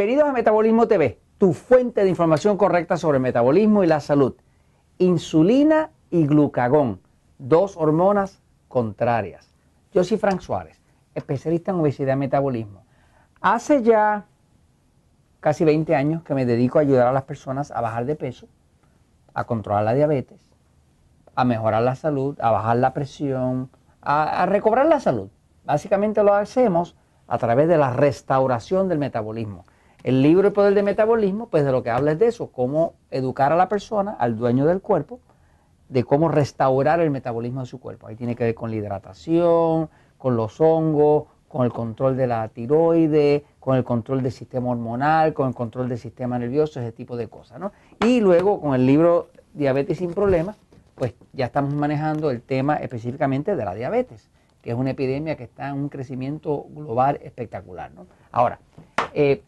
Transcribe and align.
Bienvenidos 0.00 0.30
a 0.30 0.32
Metabolismo 0.32 0.88
TV, 0.88 1.20
tu 1.36 1.52
fuente 1.52 2.02
de 2.02 2.08
información 2.08 2.56
correcta 2.56 2.96
sobre 2.96 3.16
el 3.16 3.22
metabolismo 3.22 3.84
y 3.84 3.86
la 3.86 4.00
salud. 4.00 4.34
Insulina 4.96 5.90
y 6.08 6.26
glucagón, 6.26 7.02
dos 7.36 7.76
hormonas 7.76 8.40
contrarias. 8.68 9.52
Yo 9.92 10.02
soy 10.02 10.16
Frank 10.16 10.40
Suárez, 10.40 10.80
especialista 11.14 11.72
en 11.72 11.80
obesidad 11.80 12.14
y 12.14 12.16
metabolismo. 12.16 12.82
Hace 13.42 13.82
ya 13.82 14.24
casi 15.40 15.66
20 15.66 15.94
años 15.94 16.22
que 16.22 16.32
me 16.32 16.46
dedico 16.46 16.78
a 16.78 16.80
ayudar 16.80 17.06
a 17.06 17.12
las 17.12 17.24
personas 17.24 17.70
a 17.70 17.82
bajar 17.82 18.06
de 18.06 18.16
peso, 18.16 18.48
a 19.34 19.44
controlar 19.44 19.84
la 19.84 19.92
diabetes, 19.92 20.40
a 21.34 21.44
mejorar 21.44 21.82
la 21.82 21.94
salud, 21.94 22.40
a 22.40 22.50
bajar 22.50 22.78
la 22.78 22.94
presión, 22.94 23.68
a, 24.00 24.44
a 24.44 24.46
recobrar 24.46 24.86
la 24.86 24.98
salud. 24.98 25.28
Básicamente 25.66 26.22
lo 26.22 26.32
hacemos 26.32 26.96
a 27.28 27.36
través 27.36 27.68
de 27.68 27.76
la 27.76 27.92
restauración 27.92 28.88
del 28.88 28.98
metabolismo. 28.98 29.66
El 30.02 30.22
libro 30.22 30.48
El 30.48 30.54
Poder 30.54 30.74
del 30.74 30.84
Metabolismo, 30.84 31.48
pues 31.48 31.64
de 31.64 31.72
lo 31.72 31.82
que 31.82 31.90
habla 31.90 32.12
es 32.12 32.18
de 32.18 32.26
eso, 32.26 32.48
cómo 32.48 32.94
educar 33.10 33.52
a 33.52 33.56
la 33.56 33.68
persona, 33.68 34.12
al 34.12 34.36
dueño 34.36 34.66
del 34.66 34.80
cuerpo, 34.80 35.20
de 35.88 36.04
cómo 36.04 36.28
restaurar 36.28 37.00
el 37.00 37.10
metabolismo 37.10 37.60
de 37.60 37.66
su 37.66 37.80
cuerpo. 37.80 38.06
Ahí 38.06 38.16
tiene 38.16 38.36
que 38.36 38.44
ver 38.44 38.54
con 38.54 38.70
la 38.70 38.76
hidratación, 38.76 39.90
con 40.16 40.36
los 40.36 40.60
hongos, 40.60 41.24
con 41.48 41.64
el 41.64 41.72
control 41.72 42.16
de 42.16 42.26
la 42.28 42.48
tiroide, 42.48 43.44
con 43.58 43.76
el 43.76 43.84
control 43.84 44.22
del 44.22 44.32
sistema 44.32 44.70
hormonal, 44.70 45.34
con 45.34 45.48
el 45.48 45.54
control 45.54 45.88
del 45.88 45.98
sistema 45.98 46.38
nervioso, 46.38 46.80
ese 46.80 46.92
tipo 46.92 47.16
de 47.16 47.28
cosas. 47.28 47.58
¿no? 47.58 47.72
Y 48.06 48.20
luego 48.20 48.60
con 48.60 48.74
el 48.74 48.86
libro 48.86 49.28
Diabetes 49.52 49.98
sin 49.98 50.14
Problemas, 50.14 50.56
pues 50.94 51.14
ya 51.32 51.46
estamos 51.46 51.74
manejando 51.74 52.30
el 52.30 52.40
tema 52.40 52.76
específicamente 52.76 53.56
de 53.56 53.64
la 53.64 53.74
diabetes 53.74 54.30
que 54.62 54.70
es 54.70 54.76
una 54.76 54.90
epidemia 54.90 55.36
que 55.36 55.44
está 55.44 55.68
en 55.68 55.76
un 55.76 55.88
crecimiento 55.88 56.66
global 56.70 57.18
espectacular. 57.22 57.90
Ahora, 58.30 58.60
eh, 59.14 59.42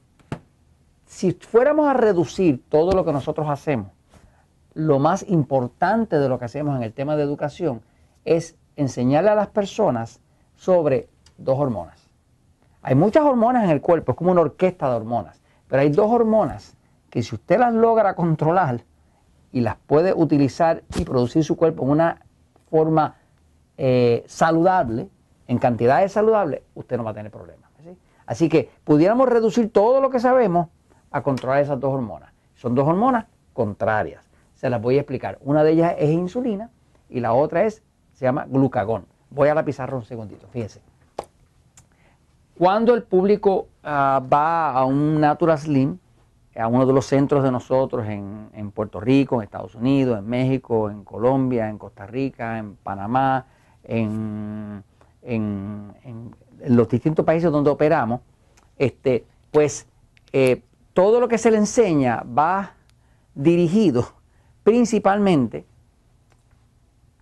si 1.12 1.32
fuéramos 1.32 1.86
a 1.88 1.92
reducir 1.92 2.64
todo 2.70 2.92
lo 2.92 3.04
que 3.04 3.12
nosotros 3.12 3.46
hacemos, 3.50 3.88
lo 4.72 4.98
más 4.98 5.28
importante 5.28 6.18
de 6.18 6.26
lo 6.26 6.38
que 6.38 6.46
hacemos 6.46 6.74
en 6.74 6.82
el 6.82 6.94
tema 6.94 7.16
de 7.16 7.22
educación 7.22 7.82
es 8.24 8.56
enseñarle 8.76 9.28
a 9.28 9.34
las 9.34 9.48
personas 9.48 10.20
sobre 10.56 11.10
dos 11.36 11.58
hormonas. 11.58 12.08
Hay 12.80 12.94
muchas 12.94 13.24
hormonas 13.24 13.64
en 13.64 13.70
el 13.70 13.82
cuerpo, 13.82 14.12
es 14.12 14.18
como 14.18 14.32
una 14.32 14.40
orquesta 14.40 14.88
de 14.88 14.96
hormonas, 14.96 15.42
pero 15.68 15.82
hay 15.82 15.90
dos 15.90 16.10
hormonas 16.10 16.78
que 17.10 17.22
si 17.22 17.34
usted 17.34 17.58
las 17.58 17.74
logra 17.74 18.14
controlar 18.14 18.82
y 19.52 19.60
las 19.60 19.76
puede 19.76 20.14
utilizar 20.14 20.82
y 20.96 21.04
producir 21.04 21.44
su 21.44 21.56
cuerpo 21.56 21.84
en 21.84 21.90
una 21.90 22.22
forma 22.70 23.16
eh, 23.76 24.24
saludable, 24.26 25.10
en 25.46 25.58
cantidades 25.58 26.12
saludables, 26.12 26.62
usted 26.74 26.96
no 26.96 27.04
va 27.04 27.10
a 27.10 27.14
tener 27.14 27.30
problemas. 27.30 27.70
Así 28.24 28.48
que 28.48 28.70
pudiéramos 28.84 29.28
reducir 29.28 29.70
todo 29.70 30.00
lo 30.00 30.08
que 30.08 30.20
sabemos 30.20 30.68
a 31.12 31.22
controlar 31.22 31.60
esas 31.60 31.78
dos 31.78 31.92
hormonas. 31.92 32.32
Son 32.54 32.74
dos 32.74 32.86
hormonas 32.86 33.26
contrarias. 33.52 34.28
Se 34.54 34.70
las 34.70 34.80
voy 34.80 34.96
a 34.96 35.00
explicar. 35.00 35.38
Una 35.42 35.62
de 35.64 35.72
ellas 35.72 35.94
es 35.98 36.10
insulina 36.10 36.70
y 37.08 37.20
la 37.20 37.34
otra 37.34 37.64
es, 37.64 37.82
se 38.12 38.24
llama 38.24 38.46
glucagón. 38.48 39.06
Voy 39.30 39.48
a 39.48 39.54
la 39.54 39.64
pizarra 39.64 39.96
un 39.96 40.04
segundito, 40.04 40.46
fíjense. 40.48 40.80
Cuando 42.56 42.94
el 42.94 43.02
público 43.02 43.68
ah, 43.82 44.22
va 44.32 44.72
a 44.72 44.84
un 44.84 45.20
Natural 45.20 45.58
Slim, 45.58 45.98
a 46.54 46.68
uno 46.68 46.84
de 46.84 46.92
los 46.92 47.06
centros 47.06 47.42
de 47.42 47.50
nosotros 47.50 48.06
en, 48.06 48.50
en 48.54 48.70
Puerto 48.70 49.00
Rico, 49.00 49.36
en 49.36 49.44
Estados 49.44 49.74
Unidos, 49.74 50.18
en 50.18 50.26
México, 50.26 50.90
en 50.90 51.02
Colombia, 51.02 51.68
en 51.68 51.78
Costa 51.78 52.06
Rica, 52.06 52.58
en 52.58 52.76
Panamá, 52.76 53.46
en, 53.84 54.84
los 56.66 56.88
distintos 56.88 57.24
países 57.24 57.50
donde 57.50 57.70
operamos, 57.70 58.20
este, 58.76 59.24
pues 59.50 59.86
eh, 60.32 60.62
todo 60.94 61.20
lo 61.20 61.28
que 61.28 61.38
se 61.38 61.50
le 61.50 61.58
enseña 61.58 62.22
va 62.22 62.72
dirigido 63.34 64.12
principalmente 64.62 65.66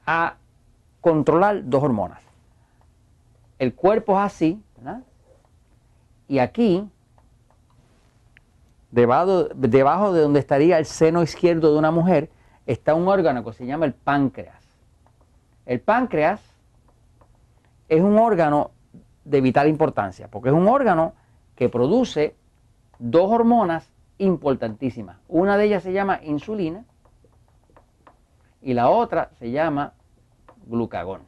a 0.07 0.37
controlar 1.01 1.69
dos 1.69 1.83
hormonas. 1.83 2.21
El 3.59 3.75
cuerpo 3.75 4.19
es 4.19 4.25
así, 4.25 4.63
y 6.29 6.39
aquí, 6.39 6.89
debajo, 8.91 9.49
debajo 9.55 10.13
de 10.13 10.23
donde 10.23 10.41
estaría 10.41 10.79
el 10.79 10.87
seno 10.87 11.23
izquierdo 11.23 11.73
de 11.73 11.79
una 11.79 11.91
mujer, 11.91 12.31
está 12.67 12.95
un 12.95 13.09
órgano 13.09 13.45
que 13.45 13.53
se 13.53 13.67
llama 13.67 13.85
el 13.85 13.95
páncreas. 13.95 14.63
El 15.67 15.81
páncreas 15.81 16.41
es 17.89 18.03
un 18.03 18.19
órgano 18.19 18.71
de 19.25 19.41
vital 19.41 19.69
importancia, 19.69 20.29
porque 20.29 20.49
es 20.49 20.55
un 20.55 20.69
órgano 20.69 21.15
que 21.57 21.69
produce 21.69 22.35
dos 23.01 23.31
hormonas 23.31 23.91
importantísimas. 24.19 25.17
Una 25.27 25.57
de 25.57 25.65
ellas 25.65 25.83
se 25.83 25.93
llama 25.93 26.21
insulina 26.23 26.85
y 28.63 28.75
la 28.75 28.91
otra 28.91 29.31
se 29.39 29.51
llama 29.51 29.95
glucagón. 30.67 31.23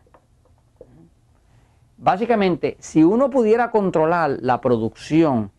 Básicamente, 1.97 2.77
si 2.79 3.03
uno 3.03 3.31
pudiera 3.31 3.71
controlar 3.71 4.39
la 4.41 4.61
producción 4.61 5.51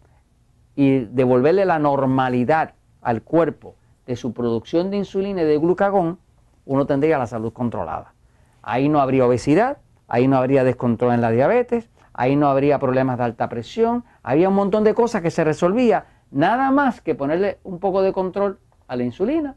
y 0.75 0.99
devolverle 0.99 1.65
la 1.65 1.79
normalidad 1.79 2.73
al 3.01 3.21
cuerpo 3.21 3.75
de 4.05 4.15
su 4.15 4.33
producción 4.33 4.91
de 4.91 4.97
insulina 4.97 5.41
y 5.41 5.45
de 5.45 5.57
glucagón, 5.57 6.19
uno 6.65 6.85
tendría 6.85 7.17
la 7.17 7.27
salud 7.27 7.53
controlada. 7.53 8.13
Ahí 8.61 8.87
no 8.89 8.99
habría 8.99 9.25
obesidad, 9.25 9.77
ahí 10.07 10.27
no 10.27 10.37
habría 10.37 10.63
descontrol 10.63 11.13
en 11.13 11.21
la 11.21 11.31
diabetes, 11.31 11.89
ahí 12.13 12.35
no 12.35 12.47
habría 12.47 12.79
problemas 12.79 13.17
de 13.17 13.23
alta 13.23 13.49
presión, 13.49 14.03
había 14.21 14.49
un 14.49 14.55
montón 14.55 14.83
de 14.83 14.93
cosas 14.93 15.21
que 15.21 15.31
se 15.31 15.43
resolvía 15.43 16.05
nada 16.31 16.71
más 16.71 17.01
que 17.01 17.15
ponerle 17.15 17.59
un 17.63 17.79
poco 17.79 18.01
de 18.01 18.13
control 18.13 18.59
a 18.87 18.95
la 18.95 19.03
insulina 19.03 19.55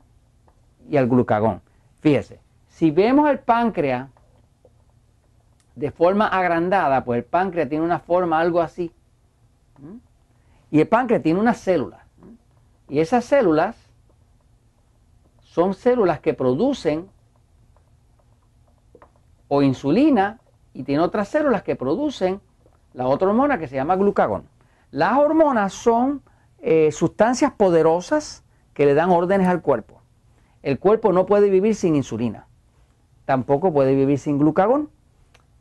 y 0.88 0.96
al 0.96 1.08
glucagón. 1.08 1.62
Fíjese, 2.00 2.40
si 2.68 2.90
vemos 2.90 3.28
el 3.30 3.38
páncreas 3.38 4.08
de 5.74 5.90
forma 5.90 6.26
agrandada, 6.26 7.04
pues 7.04 7.18
el 7.18 7.24
páncreas 7.24 7.68
tiene 7.68 7.84
una 7.84 7.98
forma 7.98 8.40
algo 8.40 8.60
así. 8.60 8.92
Y 10.70 10.80
el 10.80 10.88
páncreas 10.88 11.22
tiene 11.22 11.38
unas 11.38 11.58
células. 11.58 12.00
Y 12.88 13.00
esas 13.00 13.24
células 13.24 13.76
son 15.42 15.74
células 15.74 16.20
que 16.20 16.34
producen 16.34 17.08
o 19.48 19.62
insulina 19.62 20.40
y 20.74 20.82
tiene 20.82 21.02
otras 21.02 21.28
células 21.28 21.62
que 21.62 21.76
producen 21.76 22.40
la 22.96 23.06
otra 23.06 23.28
hormona 23.28 23.58
que 23.58 23.68
se 23.68 23.76
llama 23.76 23.94
glucagón. 23.94 24.48
Las 24.90 25.18
hormonas 25.18 25.74
son 25.74 26.22
eh, 26.58 26.90
sustancias 26.90 27.52
poderosas 27.52 28.42
que 28.72 28.86
le 28.86 28.94
dan 28.94 29.10
órdenes 29.10 29.46
al 29.46 29.60
cuerpo. 29.60 30.00
El 30.62 30.78
cuerpo 30.78 31.12
no 31.12 31.26
puede 31.26 31.50
vivir 31.50 31.76
sin 31.76 31.94
insulina, 31.94 32.46
tampoco 33.24 33.72
puede 33.72 33.94
vivir 33.94 34.18
sin 34.18 34.38
glucagón, 34.38 34.88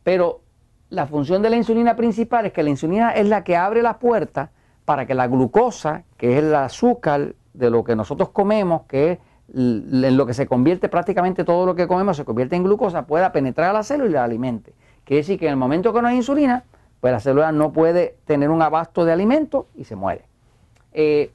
pero 0.03 0.41
la 0.90 1.06
función 1.06 1.41
de 1.41 1.50
la 1.50 1.57
insulina 1.57 1.96
principal 1.96 2.46
es 2.46 2.53
que 2.53 2.63
la 2.63 2.69
insulina 2.69 3.12
es 3.12 3.28
la 3.28 3.44
que 3.44 3.57
abre 3.57 3.84
la 3.84 4.00
puerta 4.00 4.52
para 4.85 5.06
que 5.06 5.13
la 5.13 5.28
glucosa, 5.28 6.03
que 6.17 6.34
es 6.34 6.44
el 6.44 6.56
azúcar 6.56 7.35
de 7.53 7.69
lo 7.69 7.84
que 7.84 7.96
nosotros 7.96 8.29
comemos, 8.29 8.84
que 8.88 9.12
es 9.12 9.19
en 9.53 10.17
lo 10.17 10.25
que 10.25 10.34
se 10.34 10.47
convierte 10.47 10.90
prácticamente 10.90 11.44
todo 11.44 11.66
lo 11.66 11.75
que 11.75 11.88
comemos 11.88 12.17
se 12.17 12.25
convierte 12.25 12.56
en 12.56 12.63
glucosa, 12.63 13.06
pueda 13.06 13.31
penetrar 13.31 13.69
a 13.72 13.73
la 13.73 13.84
célula 13.84 14.09
y 14.09 14.13
la 14.13 14.23
alimente. 14.23 14.73
Quiere 15.03 15.22
decir 15.22 15.38
que 15.38 15.46
en 15.46 15.52
el 15.52 15.57
momento 15.57 15.94
que 15.94 16.02
no 16.02 16.07
hay 16.07 16.16
insulina, 16.16 16.63
pues 17.05 17.13
la 17.13 17.19
célula 17.19 17.51
no 17.51 17.71
puede 17.71 18.17
tener 18.25 18.49
un 18.49 18.63
abasto 18.63 19.05
de 19.05 19.11
alimento 19.11 19.67
y 19.75 19.83
se 19.83 19.95
muere. 19.95 20.25
Eh, 20.91 21.31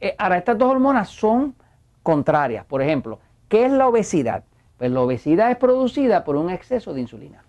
eh, 0.00 0.16
ahora, 0.18 0.36
estas 0.36 0.58
dos 0.58 0.68
hormonas 0.68 1.10
son 1.10 1.54
contrarias. 2.02 2.64
Por 2.64 2.82
ejemplo, 2.82 3.20
¿qué 3.48 3.66
es 3.66 3.70
la 3.70 3.86
obesidad? 3.86 4.42
Pues 4.78 4.90
la 4.90 5.00
obesidad 5.00 5.52
es 5.52 5.58
producida 5.58 6.24
por 6.24 6.34
un 6.34 6.50
exceso 6.50 6.92
de 6.92 7.02
insulina. 7.02 7.44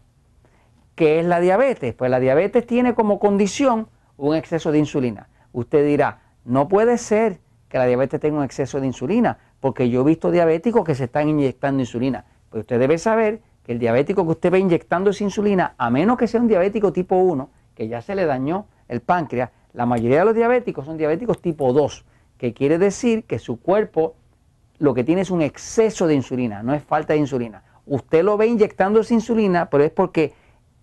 ¿Qué 0.94 1.19
es 1.19 1.25
la 1.25 1.39
diabetes? 1.39 1.95
Pues 1.95 2.12
la 2.12 2.19
diabetes 2.19 2.68
tiene 2.68 2.94
como 2.94 3.18
condición 3.18 3.88
un 4.18 4.36
exceso 4.36 4.71
de 4.71 4.77
insulina. 4.77 5.27
Usted 5.51 5.83
dirá, 5.83 6.19
no 6.45 6.68
puede 6.68 7.00
ser 7.00 7.39
que 7.69 7.80
la 7.80 7.88
diabetes 7.88 8.19
tenga 8.19 8.38
un 8.38 8.44
exceso 8.44 8.80
de 8.80 8.86
insulina 8.86 9.39
porque 9.62 9.89
yo 9.89 10.01
he 10.01 10.04
visto 10.04 10.30
diabéticos 10.30 10.83
que 10.83 10.94
se 10.94 11.06
están 11.06 11.27
inyectando 11.27 11.80
insulina. 11.81 12.24
Pues 12.51 12.62
usted 12.62 12.77
debe 12.77 13.00
saber 13.00 13.42
el 13.68 13.80
diabético 13.80 14.24
que 14.24 14.31
usted 14.31 14.52
ve 14.52 14.60
inyectando 14.60 15.10
esa 15.10 15.24
insulina, 15.24 15.75
a 15.78 15.90
menos 15.90 16.18
que 16.18 16.28
sea 16.28 16.42
un 16.42 16.48
diabético 16.48 16.94
tipo 16.94 17.18
1, 17.18 17.50
que 17.75 17.88
ya 17.88 18.02
se 18.02 18.16
le 18.16 18.25
dañó 18.25 18.66
el 18.88 19.02
páncreas, 19.02 19.52
la 19.74 19.86
mayoría 19.86 20.19
de 20.19 20.25
los 20.25 20.36
diabéticos 20.36 20.86
son 20.86 20.98
diabéticos 20.98 21.42
tipo 21.42 21.74
2, 21.74 22.06
que 22.38 22.54
quiere 22.54 22.78
decir 22.78 23.25
que 23.25 23.40
su 23.40 23.60
cuerpo 23.60 24.16
lo 24.80 24.94
que 24.94 25.04
tiene 25.04 25.22
es 25.22 25.31
un 25.31 25.42
exceso 25.42 26.08
de 26.08 26.16
insulina, 26.16 26.64
no 26.64 26.74
es 26.74 26.84
falta 26.84 27.14
de 27.14 27.19
insulina. 27.19 27.64
Usted 27.86 28.24
lo 28.24 28.38
ve 28.38 28.48
inyectando 28.48 29.00
esa 29.02 29.14
insulina, 29.14 29.69
pero 29.69 29.84
es 29.84 29.92
porque 29.92 30.34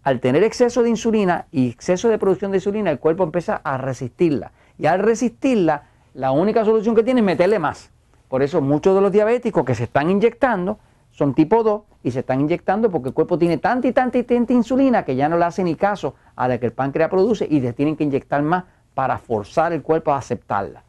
al 0.03 0.21
tener 0.21 0.43
exceso 0.43 0.83
de 0.83 0.91
insulina 0.91 1.47
y 1.51 1.71
exceso 1.71 2.09
de 2.09 2.19
producción 2.19 2.51
de 2.51 2.59
insulina, 2.59 2.91
el 2.91 2.99
cuerpo 2.99 3.25
empieza 3.25 3.61
a 3.65 3.79
resistirla. 3.79 4.53
Y 4.79 4.87
al 4.87 4.99
resistirla, 5.01 5.85
la 6.15 6.31
única 6.33 6.65
solución 6.65 6.95
que 6.95 7.03
tiene 7.03 7.21
es 7.21 7.27
meterle 7.27 7.59
más. 7.59 7.91
Por 8.29 8.43
eso 8.43 8.61
muchos 8.61 8.95
de 8.95 9.01
los 9.01 9.13
diabéticos 9.13 9.65
que 9.65 9.75
se 9.75 9.85
están 9.85 10.11
inyectando 10.11 10.79
son 11.14 11.32
tipo 11.32 11.62
2 11.62 11.82
y 12.02 12.11
se 12.11 12.20
están 12.20 12.40
inyectando 12.40 12.90
porque 12.90 13.08
el 13.08 13.14
cuerpo 13.14 13.38
tiene 13.38 13.58
tanta 13.58 13.87
y 13.87 13.93
tanta 13.93 14.19
y 14.19 14.25
tanta 14.25 14.52
insulina 14.52 15.05
que 15.05 15.14
ya 15.14 15.28
no 15.28 15.38
le 15.38 15.44
hace 15.44 15.62
ni 15.62 15.76
caso 15.76 16.16
a 16.34 16.49
la 16.49 16.58
que 16.58 16.66
el 16.66 16.72
páncreas 16.72 17.08
produce 17.08 17.46
y 17.49 17.61
les 17.61 17.75
tienen 17.75 17.96
que 17.96 18.02
inyectar 18.02 18.43
más 18.43 18.64
para 18.94 19.19
forzar 19.19 19.72
el 19.72 19.82
cuerpo 19.82 20.12
a 20.12 20.19
aceptarla. 20.19 20.82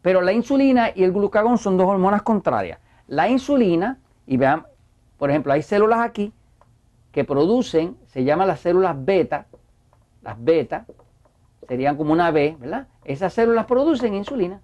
Pero 0.00 0.22
la 0.22 0.32
insulina 0.32 0.90
y 0.94 1.04
el 1.04 1.12
glucagón 1.12 1.58
son 1.58 1.76
dos 1.76 1.86
hormonas 1.86 2.22
contrarias. 2.22 2.78
La 3.06 3.28
insulina, 3.28 3.98
y 4.26 4.38
vean, 4.38 4.64
por 5.18 5.28
ejemplo, 5.28 5.52
hay 5.52 5.62
células 5.62 6.00
aquí 6.00 6.32
que 7.12 7.24
producen, 7.24 7.96
se 8.06 8.24
llaman 8.24 8.48
las 8.48 8.60
células 8.60 8.96
beta, 8.98 9.46
las 10.22 10.42
beta, 10.42 10.86
serían 11.68 11.96
como 11.96 12.12
una 12.12 12.30
B, 12.30 12.56
¿verdad? 12.58 12.86
Esas 13.04 13.34
células 13.34 13.66
producen 13.66 14.14
insulina. 14.14 14.60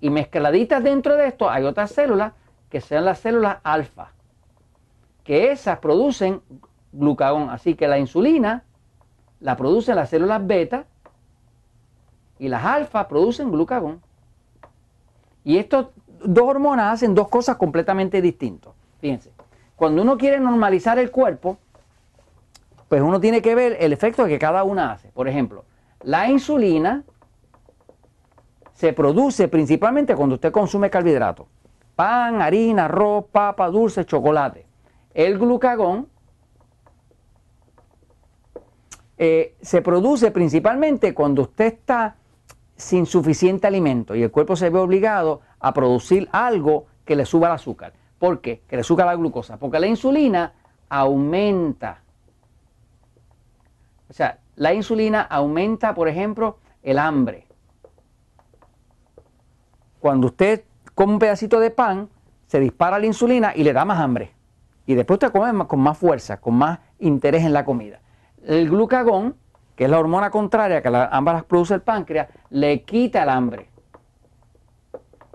Y 0.00 0.10
mezcladitas 0.10 0.82
dentro 0.84 1.16
de 1.16 1.26
esto 1.26 1.50
hay 1.50 1.64
otras 1.64 1.90
células 1.90 2.34
que 2.68 2.80
sean 2.80 3.04
las 3.04 3.20
células 3.20 3.58
alfa, 3.62 4.12
que 5.22 5.52
esas 5.52 5.78
producen 5.78 6.42
glucagón. 6.92 7.50
Así 7.50 7.74
que 7.74 7.88
la 7.88 7.98
insulina 7.98 8.64
la 9.40 9.56
producen 9.56 9.96
las 9.96 10.10
células 10.10 10.46
beta 10.46 10.86
y 12.38 12.48
las 12.48 12.64
alfa 12.64 13.08
producen 13.08 13.50
glucagón. 13.50 14.00
Y 15.44 15.58
estas 15.58 15.86
dos 16.24 16.48
hormonas 16.48 16.94
hacen 16.94 17.14
dos 17.14 17.28
cosas 17.28 17.56
completamente 17.56 18.22
distintas. 18.22 18.72
Fíjense, 19.00 19.30
cuando 19.76 20.02
uno 20.02 20.16
quiere 20.16 20.40
normalizar 20.40 20.98
el 20.98 21.10
cuerpo, 21.10 21.58
pues 22.88 23.02
uno 23.02 23.20
tiene 23.20 23.42
que 23.42 23.54
ver 23.54 23.76
el 23.80 23.92
efecto 23.92 24.24
que 24.26 24.38
cada 24.38 24.64
una 24.64 24.92
hace. 24.92 25.08
Por 25.08 25.28
ejemplo, 25.28 25.64
la 26.02 26.28
insulina 26.30 27.04
se 28.72 28.92
produce 28.92 29.48
principalmente 29.48 30.14
cuando 30.14 30.36
usted 30.36 30.52
consume 30.52 30.90
carbohidratos. 30.90 31.46
Pan, 31.96 32.42
harina, 32.42 32.86
arroz, 32.86 33.26
papa, 33.30 33.68
dulce, 33.68 34.04
chocolate. 34.04 34.66
El 35.12 35.38
glucagón 35.38 36.08
eh, 39.16 39.54
se 39.60 39.80
produce 39.80 40.30
principalmente 40.32 41.14
cuando 41.14 41.42
usted 41.42 41.66
está 41.66 42.16
sin 42.76 43.06
suficiente 43.06 43.68
alimento 43.68 44.16
y 44.16 44.22
el 44.22 44.32
cuerpo 44.32 44.56
se 44.56 44.70
ve 44.70 44.78
obligado 44.80 45.40
a 45.60 45.72
producir 45.72 46.28
algo 46.32 46.86
que 47.04 47.14
le 47.14 47.24
suba 47.24 47.46
el 47.48 47.54
azúcar. 47.54 47.92
¿Por 48.18 48.40
qué? 48.40 48.62
Que 48.66 48.76
le 48.76 48.82
suba 48.82 49.04
la 49.04 49.14
glucosa. 49.14 49.58
Porque 49.58 49.78
la 49.78 49.86
insulina 49.86 50.52
aumenta. 50.88 52.02
O 54.08 54.12
sea, 54.12 54.38
la 54.56 54.74
insulina 54.74 55.22
aumenta, 55.22 55.94
por 55.94 56.08
ejemplo, 56.08 56.58
el 56.82 56.98
hambre. 56.98 57.46
Cuando 60.00 60.28
usted 60.28 60.64
come 60.94 61.12
un 61.14 61.18
pedacito 61.18 61.60
de 61.60 61.70
pan, 61.70 62.08
se 62.46 62.60
dispara 62.60 62.98
la 62.98 63.06
insulina 63.06 63.52
y 63.54 63.64
le 63.64 63.72
da 63.72 63.84
más 63.84 63.98
hambre. 63.98 64.32
Y 64.86 64.94
después 64.94 65.16
usted 65.16 65.32
come 65.32 65.66
con 65.66 65.80
más 65.80 65.96
fuerza, 65.98 66.40
con 66.40 66.54
más 66.54 66.78
interés 66.98 67.44
en 67.44 67.52
la 67.52 67.64
comida. 67.64 68.00
El 68.44 68.68
glucagón, 68.68 69.36
que 69.76 69.84
es 69.84 69.90
la 69.90 69.98
hormona 69.98 70.30
contraria 70.30 70.82
que 70.82 70.88
ambas 71.10 71.34
las 71.34 71.44
produce 71.44 71.74
el 71.74 71.80
páncreas, 71.80 72.28
le 72.50 72.82
quita 72.82 73.22
el 73.22 73.28
hambre. 73.30 73.68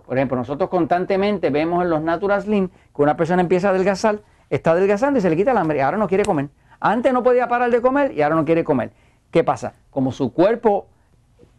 Por 0.05 0.17
ejemplo, 0.17 0.37
nosotros 0.37 0.69
constantemente 0.69 1.49
vemos 1.49 1.83
en 1.83 1.89
los 1.89 2.01
Natural 2.01 2.41
Slim 2.41 2.69
que 2.69 3.01
una 3.01 3.15
persona 3.15 3.41
empieza 3.41 3.67
a 3.67 3.71
adelgazar, 3.71 4.21
está 4.49 4.71
adelgazando 4.71 5.19
y 5.19 5.21
se 5.21 5.29
le 5.29 5.35
quita 5.35 5.51
el 5.51 5.57
hambre 5.57 5.77
y 5.77 5.81
ahora 5.81 5.97
no 5.97 6.07
quiere 6.07 6.25
comer. 6.25 6.49
Antes 6.79 7.11
no 7.13 7.21
podía 7.21 7.47
parar 7.47 7.69
de 7.69 7.81
comer 7.81 8.13
y 8.13 8.21
ahora 8.21 8.35
no 8.35 8.45
quiere 8.45 8.63
comer. 8.63 8.91
¿Qué 9.31 9.43
pasa? 9.43 9.73
Como 9.91 10.11
su 10.11 10.33
cuerpo 10.33 10.87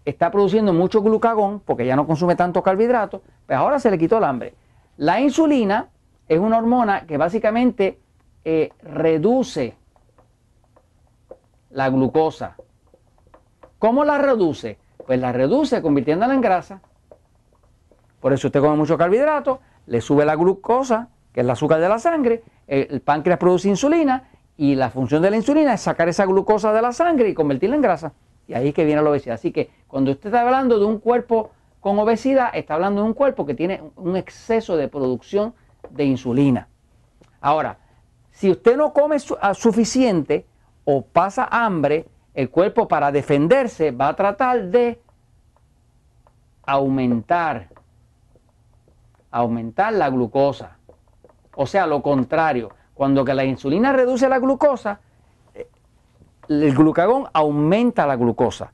está 0.05 0.31
produciendo 0.31 0.73
mucho 0.73 1.03
glucagón 1.03 1.61
porque 1.61 1.87
ya 1.87 1.97
no 1.97 2.07
consume 2.07 2.37
tanto 2.37 2.63
carbohidratos, 2.63 3.21
pues 3.47 3.59
ahora 3.59 3.79
se 3.79 3.91
le 3.91 3.99
quitó 3.99 4.19
el 4.19 4.25
hambre. 4.25 4.55
La 4.97 5.21
insulina 5.21 5.89
es 6.29 6.39
una 6.39 6.59
hormona 6.59 7.07
que 7.07 7.17
básicamente 7.17 7.99
eh, 8.45 8.71
reduce 8.83 9.77
la 11.71 11.89
glucosa. 11.91 12.57
¿Cómo 13.79 14.05
la 14.05 14.19
reduce? 14.19 14.79
Pues 15.07 15.21
la 15.21 15.33
reduce 15.33 15.81
convirtiéndola 15.83 16.35
en 16.35 16.41
grasa. 16.41 16.81
Por 18.21 18.33
eso 18.33 18.49
usted 18.49 18.61
come 18.61 18.77
mucho 18.77 18.99
carbohidrato, 18.99 19.61
le 19.87 20.01
sube 20.01 20.25
la 20.25 20.37
glucosa, 20.37 21.09
que 21.33 21.41
es 21.41 21.45
el 21.45 21.51
azúcar 21.51 21.81
de 21.81 21.89
la 21.89 21.99
sangre, 21.99 22.43
el 22.67 23.01
páncreas 23.01 23.39
produce 23.39 23.69
insulina 23.69 24.29
y 24.57 24.75
la 24.75 24.91
función 24.91 25.23
de 25.23 25.31
la 25.31 25.37
insulina 25.37 25.75
es 25.75 25.81
sacar 25.81 26.09
esa 26.09 26.27
glucosa 26.27 26.73
de 26.73 26.83
la 26.83 26.93
sangre 26.93 27.29
y 27.31 27.35
convertirla 27.35 27.77
en 27.77 27.83
grasa. 27.83 28.13
Y 28.51 28.55
ahí 28.55 28.69
es 28.69 28.75
que 28.75 28.85
viene 28.85 29.01
la 29.01 29.11
obesidad. 29.11 29.37
Así 29.37 29.53
que 29.53 29.71
cuando 29.87 30.11
usted 30.11 30.27
está 30.27 30.41
hablando 30.41 30.81
de 30.81 30.85
un 30.85 30.99
cuerpo 30.99 31.53
con 31.79 31.97
obesidad, 32.01 32.51
está 32.53 32.75
hablando 32.75 33.01
de 33.03 33.07
un 33.07 33.15
cuerpo 33.15 33.47
que 33.47 33.55
tiene 33.55 33.81
un 33.95 34.17
exceso 34.17 34.77
de 34.77 34.89
producción 34.89 35.55
de 35.89 36.05
insulina. 36.05 36.67
Ahora, 37.41 37.79
si 38.33 38.51
usted 38.51 38.77
no 38.77 38.93
come 38.93 39.21
suficiente 39.21 40.47
o 40.85 41.03
pasa 41.03 41.47
hambre, 41.49 42.09
el 42.35 42.51
cuerpo 42.51 42.89
para 42.89 43.13
defenderse 43.13 43.93
va 43.93 44.09
a 44.09 44.17
tratar 44.17 44.65
de 44.65 45.01
aumentar, 46.67 47.69
aumentar 49.31 49.93
la 49.93 50.11
glucosa. 50.11 50.77
O 51.55 51.67
sea, 51.67 51.87
lo 51.87 52.03
contrario, 52.03 52.71
cuando 52.95 53.25
que 53.25 53.33
la 53.33 53.45
insulina 53.45 53.93
reduce 53.93 54.29
la 54.29 54.41
glucosa, 54.41 54.99
el 56.51 56.75
glucagón 56.75 57.29
aumenta 57.33 58.07
la 58.07 58.17
glucosa. 58.17 58.73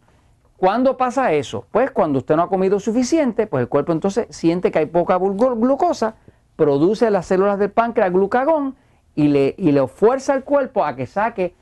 ¿Cuándo 0.57 0.97
pasa 0.97 1.33
eso? 1.33 1.67
Pues 1.71 1.91
cuando 1.91 2.19
usted 2.19 2.35
no 2.35 2.43
ha 2.43 2.49
comido 2.49 2.81
suficiente, 2.81 3.47
pues 3.47 3.61
el 3.61 3.69
cuerpo 3.69 3.93
entonces 3.93 4.27
siente 4.31 4.71
que 4.71 4.79
hay 4.79 4.87
poca 4.87 5.19
glucosa, 5.19 6.15
produce 6.57 7.11
las 7.11 7.27
células 7.27 7.59
del 7.59 7.71
páncreas 7.71 8.11
glucagón 8.11 8.77
y 9.15 9.29
le, 9.29 9.55
y 9.59 9.73
le 9.73 9.87
fuerza 9.87 10.33
al 10.33 10.45
cuerpo 10.45 10.85
a 10.85 10.97
que 10.97 11.07
saque 11.07 11.55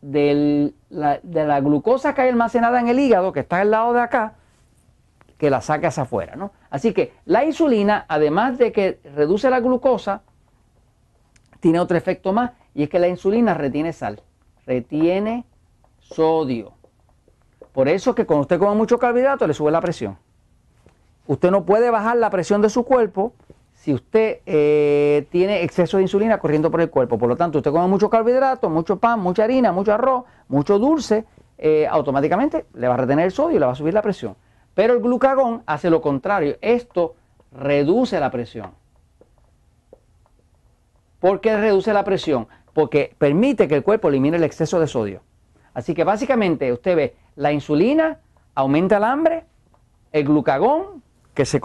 de 0.00 0.72
la 0.90 1.60
glucosa 1.60 2.12
que 2.12 2.22
hay 2.22 2.30
almacenada 2.30 2.80
en 2.80 2.88
el 2.88 2.98
hígado, 2.98 3.32
que 3.32 3.40
está 3.40 3.60
al 3.60 3.70
lado 3.70 3.92
de 3.92 4.00
acá, 4.00 4.34
que 5.38 5.48
la 5.48 5.60
saque 5.60 5.86
hacia 5.86 6.02
afuera. 6.02 6.34
¿no? 6.34 6.50
Así 6.68 6.92
que 6.92 7.12
la 7.26 7.44
insulina, 7.44 8.04
además 8.08 8.58
de 8.58 8.72
que 8.72 8.98
reduce 9.14 9.48
la 9.48 9.60
glucosa, 9.60 10.22
tiene 11.60 11.78
otro 11.78 11.96
efecto 11.96 12.32
más 12.32 12.50
y 12.74 12.82
es 12.82 12.88
que 12.88 12.98
la 12.98 13.06
insulina 13.06 13.54
retiene 13.54 13.92
sal, 13.92 14.20
retiene 14.66 15.44
sodio. 16.00 16.72
Por 17.72 17.88
eso 17.88 18.14
que 18.14 18.26
cuando 18.26 18.42
usted 18.42 18.58
come 18.58 18.74
mucho 18.74 18.98
carbohidrato 18.98 19.46
le 19.46 19.54
sube 19.54 19.70
la 19.70 19.80
presión. 19.80 20.18
Usted 21.26 21.50
no 21.50 21.64
puede 21.64 21.90
bajar 21.90 22.16
la 22.16 22.30
presión 22.30 22.60
de 22.62 22.68
su 22.68 22.84
cuerpo 22.84 23.32
si 23.74 23.94
usted 23.94 24.40
eh, 24.46 25.26
tiene 25.30 25.62
exceso 25.62 25.96
de 25.96 26.04
insulina 26.04 26.38
corriendo 26.38 26.70
por 26.70 26.80
el 26.80 26.90
cuerpo. 26.90 27.18
Por 27.18 27.28
lo 27.28 27.36
tanto, 27.36 27.58
usted 27.58 27.70
come 27.70 27.88
mucho 27.88 28.10
carbohidrato, 28.10 28.68
mucho 28.68 28.98
pan, 28.98 29.20
mucha 29.20 29.44
harina, 29.44 29.72
mucho 29.72 29.92
arroz, 29.92 30.24
mucho 30.48 30.78
dulce, 30.78 31.24
eh, 31.58 31.86
automáticamente 31.88 32.66
le 32.74 32.88
va 32.88 32.94
a 32.94 32.98
retener 32.98 33.24
el 33.24 33.32
sodio 33.32 33.56
y 33.56 33.60
le 33.60 33.66
va 33.66 33.72
a 33.72 33.76
subir 33.76 33.94
la 33.94 34.02
presión. 34.02 34.36
Pero 34.74 34.94
el 34.94 35.00
glucagón 35.00 35.62
hace 35.66 35.90
lo 35.90 36.00
contrario. 36.00 36.56
Esto 36.60 37.14
reduce 37.52 38.18
la 38.20 38.30
presión. 38.30 38.70
¿Por 41.20 41.40
qué 41.40 41.56
reduce 41.56 41.92
la 41.92 42.04
presión? 42.04 42.48
Porque 42.74 43.14
permite 43.18 43.68
que 43.68 43.74
el 43.74 43.82
cuerpo 43.82 44.08
elimine 44.08 44.36
el 44.36 44.44
exceso 44.44 44.80
de 44.80 44.86
sodio. 44.86 45.20
Así 45.74 45.94
que 45.94 46.04
básicamente 46.04 46.72
usted 46.72 46.96
ve, 46.96 47.16
la 47.36 47.52
insulina 47.52 48.18
aumenta 48.54 48.98
el 48.98 49.04
hambre, 49.04 49.44
el 50.12 50.24
glucagón, 50.24 51.02
que 51.34 51.44
se, 51.44 51.60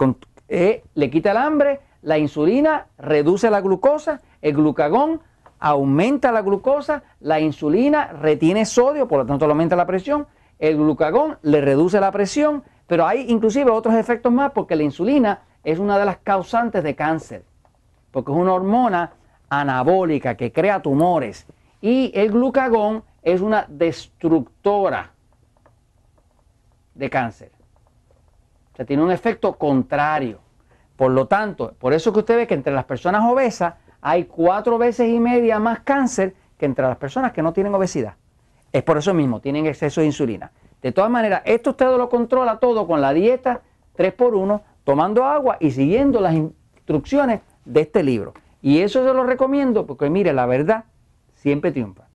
eh, 0.48 0.82
le 0.94 1.10
quita 1.10 1.32
el 1.32 1.36
hambre, 1.36 1.80
la 2.02 2.18
insulina 2.18 2.86
reduce 2.98 3.50
la 3.50 3.60
glucosa, 3.60 4.20
el 4.40 4.54
glucagón 4.54 5.20
aumenta 5.58 6.32
la 6.32 6.42
glucosa, 6.42 7.02
la 7.20 7.40
insulina 7.40 8.12
retiene 8.12 8.64
sodio, 8.64 9.08
por 9.08 9.18
lo 9.18 9.26
tanto 9.26 9.44
aumenta 9.44 9.76
la 9.76 9.86
presión, 9.86 10.26
el 10.58 10.76
glucagón 10.76 11.38
le 11.42 11.60
reduce 11.60 12.00
la 12.00 12.12
presión, 12.12 12.62
pero 12.86 13.06
hay 13.06 13.26
inclusive 13.30 13.70
otros 13.70 13.94
efectos 13.94 14.32
más 14.32 14.52
porque 14.52 14.76
la 14.76 14.82
insulina 14.84 15.42
es 15.64 15.78
una 15.78 15.98
de 15.98 16.04
las 16.04 16.18
causantes 16.18 16.82
de 16.82 16.94
cáncer, 16.94 17.44
porque 18.10 18.32
es 18.32 18.38
una 18.38 18.54
hormona 18.54 19.12
anabólica 19.48 20.36
que 20.36 20.52
crea 20.52 20.82
tumores 20.82 21.46
y 21.80 22.10
el 22.14 22.30
glucagón 22.30 23.02
es 23.22 23.40
una 23.40 23.66
destructora 23.68 25.12
de 26.94 27.10
cáncer. 27.10 27.52
O 28.72 28.76
sea, 28.76 28.84
tiene 28.84 29.02
un 29.02 29.10
efecto 29.10 29.54
contrario. 29.54 30.40
Por 30.96 31.12
lo 31.12 31.26
tanto, 31.26 31.74
por 31.78 31.92
eso 31.92 32.12
que 32.12 32.20
usted 32.20 32.36
ve 32.36 32.46
que 32.46 32.54
entre 32.54 32.72
las 32.72 32.84
personas 32.84 33.22
obesas 33.24 33.74
hay 34.00 34.24
cuatro 34.24 34.78
veces 34.78 35.08
y 35.08 35.20
media 35.20 35.58
más 35.58 35.80
cáncer 35.80 36.34
que 36.56 36.66
entre 36.66 36.86
las 36.86 36.96
personas 36.96 37.32
que 37.32 37.42
no 37.42 37.52
tienen 37.52 37.74
obesidad. 37.74 38.14
Es 38.72 38.82
por 38.82 38.98
eso 38.98 39.14
mismo, 39.14 39.40
tienen 39.40 39.66
exceso 39.66 40.00
de 40.00 40.08
insulina. 40.08 40.50
De 40.82 40.92
todas 40.92 41.10
maneras, 41.10 41.42
esto 41.44 41.70
usted 41.70 41.86
lo 41.86 42.08
controla 42.08 42.58
todo 42.58 42.86
con 42.86 43.00
la 43.00 43.12
dieta 43.12 43.62
3x1, 43.96 44.60
tomando 44.84 45.24
agua 45.24 45.56
y 45.60 45.70
siguiendo 45.70 46.20
las 46.20 46.34
instrucciones 46.34 47.40
de 47.64 47.80
este 47.80 48.02
libro. 48.02 48.34
Y 48.62 48.80
eso 48.80 49.06
se 49.06 49.14
lo 49.14 49.24
recomiendo 49.24 49.86
porque 49.86 50.10
mire, 50.10 50.32
la 50.32 50.46
verdad 50.46 50.84
siempre 51.34 51.72
triunfa. 51.72 52.07